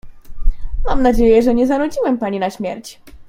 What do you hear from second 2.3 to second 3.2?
na śmierć.